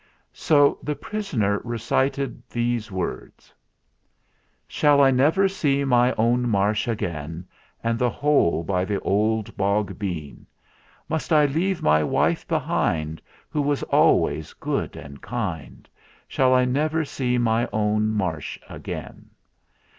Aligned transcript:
So 0.33 0.79
the 0.81 0.95
prisoner 0.95 1.61
recited 1.63 2.41
these 2.49 2.91
words: 2.91 3.53
"Shall 4.67 4.99
I 4.99 5.11
never 5.11 5.47
see 5.47 5.83
my 5.85 6.13
own 6.15 6.49
Marsh 6.49 6.87
again, 6.87 7.47
And 7.83 7.99
the 7.99 8.09
hole 8.09 8.63
by 8.63 8.83
the 8.83 8.99
old 9.01 9.55
bog 9.55 9.99
bean? 9.99 10.47
Must 11.07 11.31
I 11.31 11.45
leave 11.45 11.83
my 11.83 12.03
wife 12.03 12.47
behind, 12.47 13.21
Who 13.51 13.61
was 13.61 13.83
always 13.83 14.53
good 14.53 14.95
and 14.95 15.21
kind? 15.21 15.87
Shall 16.27 16.55
I 16.55 16.65
never 16.65 17.05
see 17.05 17.37
my 17.37 17.69
own 17.71 18.07
Marsh 18.09 18.57
again 18.67 19.29